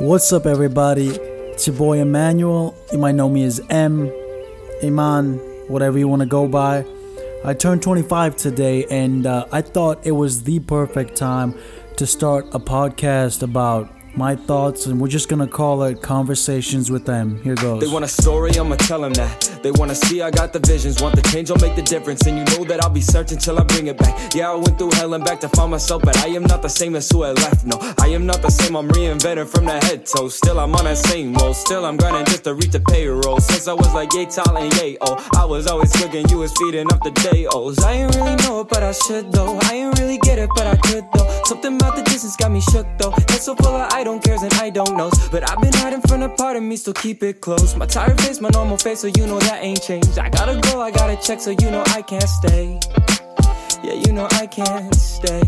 [0.00, 1.08] What's up, everybody?
[1.08, 2.72] It's your boy Emmanuel.
[2.92, 4.08] You might know me as M,
[4.80, 6.86] Iman, whatever you want to go by.
[7.44, 11.52] I turned 25 today, and uh, I thought it was the perfect time
[11.96, 17.04] to start a podcast about my thoughts, and we're just gonna call it Conversations with
[17.04, 17.42] Them.
[17.42, 17.80] Here goes.
[17.80, 19.47] They want a story, I'ma tell them that.
[19.62, 22.26] They wanna see I got the visions, want the change, I'll make the difference.
[22.26, 24.34] And you know that I'll be searching till I bring it back.
[24.34, 26.68] Yeah, I went through hell and back to find myself, but I am not the
[26.68, 27.64] same as who I left.
[27.64, 30.28] No, I am not the same, I'm reinvented from the head toe.
[30.28, 33.40] Still, I'm on that same roll, still, I'm grinding just to reach the payroll.
[33.40, 36.52] Since I was like yay tall and yay oh, I was always cooking, you was
[36.58, 37.78] feeding up the day ohs.
[37.84, 39.58] I ain't really know it, but I should though.
[39.62, 41.28] I ain't really get it, but I could though.
[41.44, 43.10] Something about the distance got me shook though.
[43.10, 45.12] Head so full of I don't cares and I don't knows.
[45.30, 47.74] But I've been hiding from a part of me, still keep it close.
[47.76, 50.18] My tired face, my normal face, so you know that ain't changed.
[50.18, 52.78] I gotta go, I gotta check, so you know I can't stay.
[53.82, 55.42] Yeah, you know I can't stay.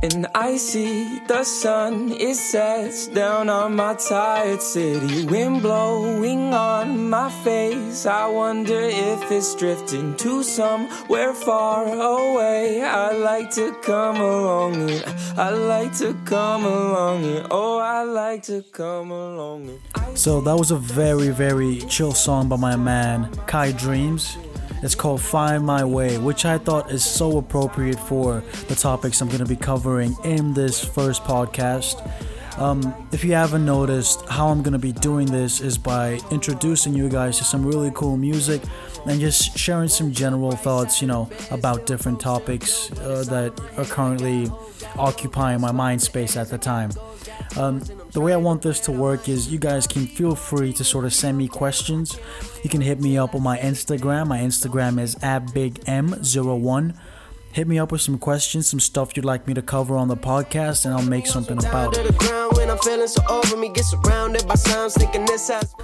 [0.00, 5.26] And I see the sun, it sets down on my tired city.
[5.26, 8.06] Wind blowing on my face.
[8.06, 12.80] I wonder if it's drifting to somewhere far away.
[12.80, 15.04] I like to come along it.
[15.36, 17.46] I like to come along it.
[17.50, 19.80] oh, I like to come along it.
[20.16, 24.38] So that was a very, very chill song by my man Khai Dreams.
[24.80, 29.26] It's called Find My Way, which I thought is so appropriate for the topics I'm
[29.26, 31.96] going to be covering in this first podcast.
[32.58, 37.08] Um, if you haven't noticed, how I'm to be doing this is by introducing you
[37.08, 38.62] guys to some really cool music
[39.06, 44.50] and just sharing some general thoughts, you know, about different topics uh, that are currently
[44.96, 46.90] occupying my mind space at the time.
[47.56, 50.84] Um, the way I want this to work is you guys can feel free to
[50.84, 52.18] sort of send me questions.
[52.64, 54.26] You can hit me up on my Instagram.
[54.26, 56.96] My Instagram is at bigm01.
[57.58, 60.16] Hit me up with some questions, some stuff you'd like me to cover on the
[60.16, 62.06] podcast, and I'll make something about it.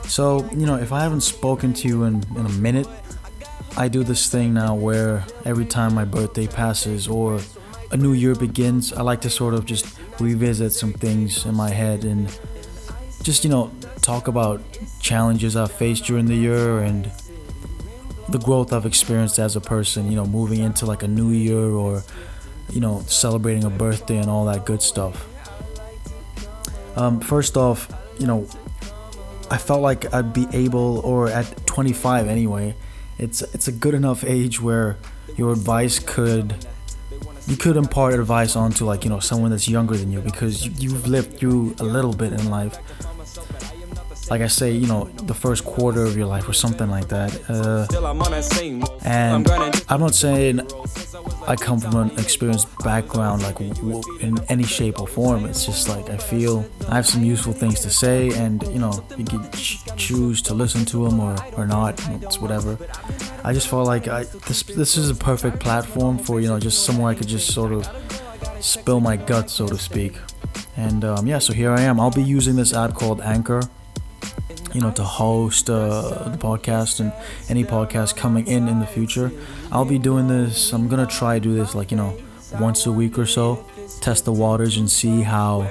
[0.09, 2.87] So, you know, if I haven't spoken to you in, in a minute,
[3.77, 7.41] I do this thing now where every time my birthday passes or
[7.91, 11.71] a new year begins, I like to sort of just revisit some things in my
[11.71, 12.29] head and
[13.25, 14.63] just, you know, talk about
[15.01, 17.11] challenges I've faced during the year and
[18.35, 21.71] the growth I've experienced as a person, you know, moving into like a new year
[21.71, 22.03] or,
[22.73, 25.25] you know, celebrating a birthday and all that good stuff.
[26.97, 28.49] Um, first off, you know,
[29.53, 32.75] I felt like I'd be able, or at 25 anyway,
[33.19, 34.97] it's it's a good enough age where
[35.37, 36.57] your advice could
[37.47, 40.91] you could impart advice onto like you know someone that's younger than you because you,
[40.91, 42.77] have lived through a little bit in life
[44.31, 47.31] like i say you know the first quarter of your life or something like that
[47.51, 47.87] uh,
[49.05, 49.49] and
[49.89, 50.61] i'm not saying
[51.47, 56.09] i come from an experienced background like in any shape or form it's just like
[56.11, 59.79] i feel i have some useful things to say and you know you can ch-
[59.97, 62.77] choose to listen to them or, or not it's whatever
[63.47, 66.85] I just felt like I, this this is a perfect platform for you know just
[66.87, 67.87] somewhere I could just sort of
[68.61, 70.15] spill my guts, so to speak.
[70.77, 72.01] And um, yeah, so here I am.
[72.01, 73.61] I'll be using this app called Anchor,
[74.73, 77.13] you know, to host uh, the podcast and
[77.49, 79.31] any podcast coming in in the future.
[79.71, 80.73] I'll be doing this.
[80.73, 82.17] I'm gonna try do this like you know
[82.61, 83.65] once a week or so,
[84.01, 85.63] test the waters and see how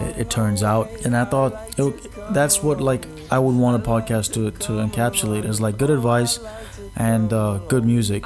[0.00, 0.90] it, it turns out.
[1.04, 5.44] And I thought it, that's what like I would want a podcast to to encapsulate
[5.44, 6.38] is like good advice
[6.96, 8.24] and uh, good music.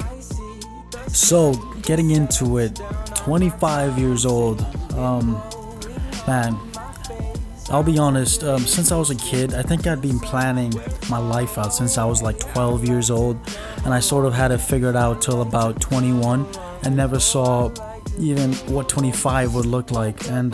[1.07, 2.79] So, getting into it,
[3.15, 4.61] 25 years old,
[4.93, 5.41] um,
[6.25, 6.57] man,
[7.71, 10.73] I'll be honest, um, since I was a kid, I think I'd been planning
[11.09, 13.37] my life out since I was like 12 years old,
[13.85, 16.45] and I sort of had it figured out till about 21
[16.83, 17.71] and never saw
[18.19, 20.27] even what 25 would look like.
[20.27, 20.53] And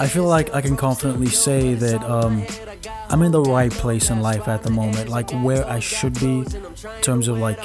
[0.00, 2.46] I feel like I can confidently say that um,
[3.10, 6.46] I'm in the right place in life at the moment, like where I should be
[6.46, 7.60] in terms of like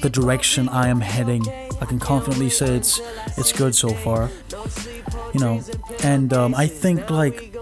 [0.00, 1.44] the direction I am heading.
[1.80, 3.00] I can confidently say it's
[3.36, 4.30] it's good so far,
[5.32, 5.62] you know.
[6.02, 7.52] And um, I think like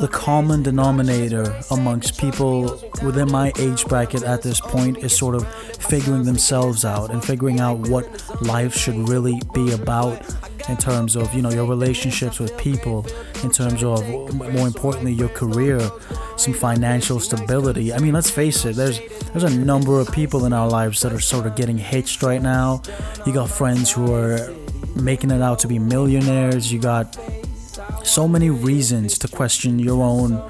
[0.00, 5.46] the common denominator amongst people within my age bracket at this point is sort of
[5.76, 8.04] figuring themselves out and figuring out what
[8.42, 10.20] life should really be about
[10.68, 13.06] in terms of you know your relationships with people
[13.42, 14.00] in terms of
[14.34, 15.80] more importantly your career
[16.36, 17.92] some financial stability.
[17.92, 19.00] I mean let's face it there's
[19.32, 22.42] there's a number of people in our lives that are sort of getting hitched right
[22.42, 22.82] now.
[23.26, 24.52] You got friends who are
[24.96, 26.72] making it out to be millionaires.
[26.72, 27.16] You got
[28.04, 30.42] so many reasons to question your own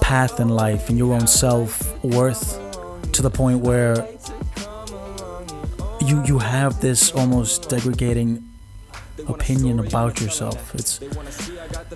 [0.00, 4.08] path in life and your own self-worth to the point where
[6.00, 8.47] you you have this almost degrading
[9.26, 10.74] opinion about yourself.
[10.74, 11.00] It's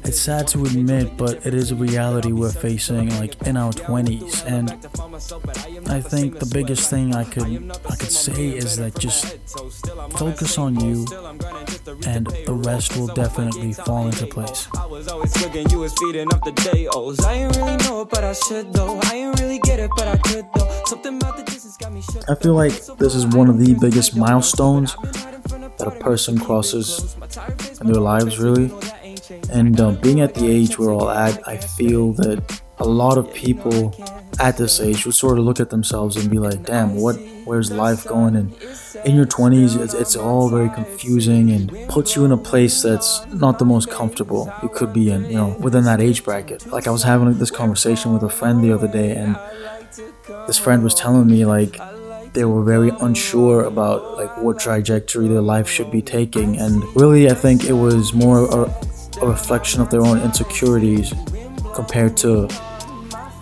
[0.04, 4.44] it's sad to admit, but it is a reality we're facing like in our 20s
[4.46, 4.70] and
[5.90, 9.38] I think the biggest thing I could I could say is that just
[10.18, 11.06] focus on you
[12.06, 14.68] and the rest will definitely fall into place.
[14.76, 15.32] I was always
[15.72, 16.88] you was feeding up the day
[17.24, 19.00] I ain't really know it, but I should though.
[19.04, 20.82] I ain't really get it, but I could though.
[20.86, 22.28] Something about the distance got me shook.
[22.28, 24.94] I feel like this is one of the biggest milestones
[25.82, 27.16] that a person crosses
[27.80, 28.70] in their lives, really.
[29.50, 33.32] And um, being at the age we're all at, I feel that a lot of
[33.32, 33.94] people
[34.40, 37.16] at this age would sort of look at themselves and be like, "Damn, what?
[37.44, 38.54] Where's life going?" And
[39.04, 43.26] in your 20s, it's, it's all very confusing and puts you in a place that's
[43.26, 46.66] not the most comfortable you could be in, you know, within that age bracket.
[46.66, 49.36] Like I was having this conversation with a friend the other day, and
[50.46, 51.78] this friend was telling me like
[52.32, 56.58] they were very unsure about like what trajectory their life should be taking.
[56.58, 58.74] And really i think it was more a,
[59.20, 61.12] a reflection of their own insecurities
[61.74, 62.48] compared to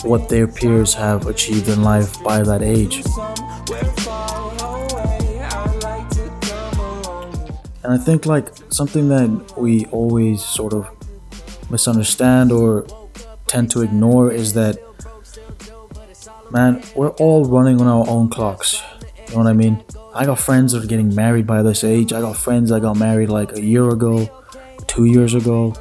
[0.02, 3.02] what their peers have achieved in life by that age.
[7.82, 10.88] And i think like something that we always sort of
[11.70, 12.86] misunderstand or
[13.46, 14.78] tend to ignore is that
[16.50, 18.82] man, we're all running on our own clocks.
[19.28, 19.82] You know what I mean?
[20.14, 22.12] I got friends that are getting married by this age.
[22.12, 24.28] I got friends that got married like a year ago,
[24.86, 25.74] two years ago.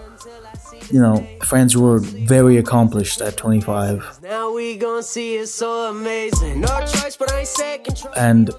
[0.91, 4.19] You know, friends who were very accomplished at 25.
[4.23, 6.61] Now we gonna see it's so amazing.
[6.61, 8.49] No choice, but I ain't And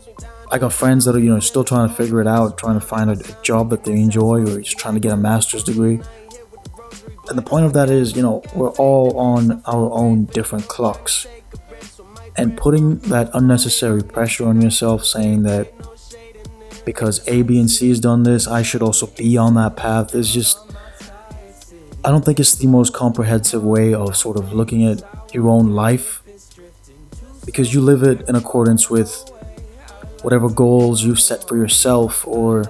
[0.52, 2.84] I got friends that are, you know, still trying to figure it out, trying to
[2.84, 6.00] find a, a job that they enjoy or just trying to get a master's degree.
[7.28, 11.26] And the point of that is, you know, we're all on our own different clocks
[12.40, 15.70] and putting that unnecessary pressure on yourself saying that
[16.86, 20.14] because A, B, and C has done this, I should also be on that path
[20.14, 20.58] is just
[22.02, 25.02] I don't think it's the most comprehensive way of sort of looking at
[25.34, 26.22] your own life
[27.44, 29.12] because you live it in accordance with
[30.22, 32.64] whatever goals you've set for yourself or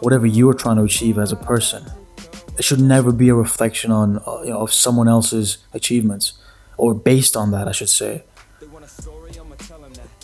[0.00, 1.84] whatever you're trying to achieve as a person.
[2.56, 6.32] It should never be a reflection on uh, you know, of someone else's achievements
[6.78, 8.24] or based on that, I should say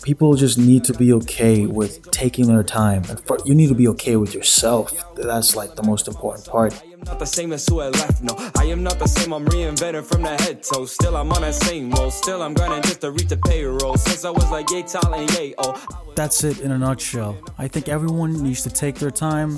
[0.05, 3.03] people just need to be okay with taking their time.
[3.09, 4.93] And for, you need to be okay with yourself.
[5.15, 6.79] That's like the most important part.
[6.79, 8.35] I am not the same as who I left no.
[8.55, 11.55] I am not the same I'm reinvented from the head so still I'm on that
[11.55, 13.97] same roll still I'm grinding just to reach the payroll.
[13.97, 15.73] Since I was like yay talent yay oh.
[16.15, 17.37] That's it in a nutshell.
[17.57, 19.57] I think everyone needs to take their time.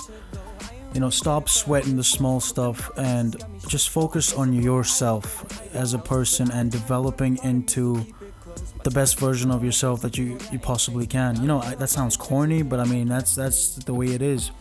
[0.94, 3.35] You know stop sweating the small stuff and
[3.67, 5.29] just focus on yourself
[5.75, 8.05] as a person and developing into
[8.88, 11.36] the best version of yourself that you you possibly can.
[11.42, 14.51] You know, I, that sounds corny, but I mean that's that's the way it is.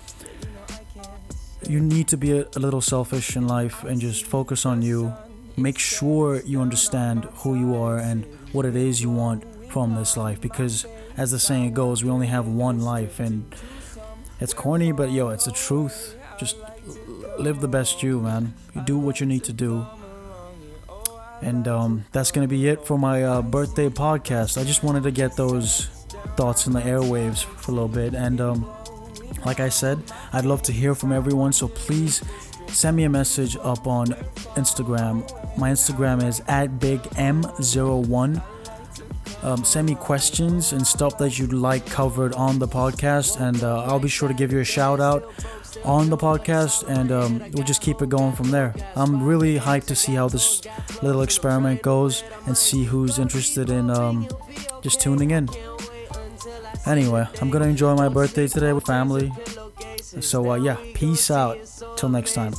[1.68, 5.14] You need to be a, a little selfish in life and just focus on you.
[5.56, 10.16] Make sure you understand who you are and what it is you want from this
[10.16, 10.86] life because
[11.16, 13.54] as the saying goes, we only have one life and
[14.40, 16.16] it's corny, but yo, it's the truth.
[16.36, 16.56] Just
[17.38, 18.54] live the best you, man.
[18.74, 19.86] You do what you need to do
[21.42, 24.60] and um, that's going to be it for my uh, birthday podcast.
[24.60, 25.86] I just wanted to get those
[26.36, 28.14] thoughts in the airwaves for a little bit.
[28.14, 28.70] And um,
[29.44, 30.02] like I said,
[30.32, 31.52] I'd love to hear from everyone.
[31.52, 32.22] So please
[32.68, 34.08] send me a message up on
[34.56, 35.26] Instagram.
[35.56, 38.42] My Instagram is at BigM01.
[39.42, 43.84] Um, send me questions and stuff that you'd like covered on the podcast, and uh,
[43.84, 45.30] I'll be sure to give you a shout out
[45.84, 48.74] on the podcast, and um, we'll just keep it going from there.
[48.94, 50.62] I'm really hyped to see how this
[51.02, 54.28] little experiment goes and see who's interested in um,
[54.82, 55.48] just tuning in.
[56.86, 59.32] Anyway, I'm gonna enjoy my birthday today with family.
[60.20, 61.58] So uh, yeah, peace out.
[61.96, 62.54] Till next time.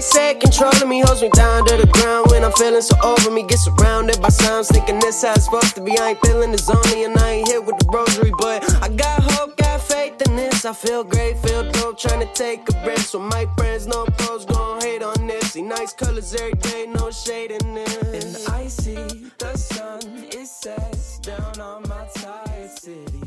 [0.00, 3.46] Sad controlling me, holds me down to the ground when I'm feeling so over me.
[3.46, 5.98] Get surrounded by sounds, thinking this how it's supposed to be.
[5.98, 9.21] I ain't feeling and I ain't here with the rosary, but I got
[10.64, 13.06] I feel great, feel dope, trying to take a breath.
[13.06, 15.52] So my friends, no pros, gon' hate on this.
[15.52, 18.46] See nice colors every day, no shade in this.
[18.46, 23.21] And I see the sun, it sets down on my tired city.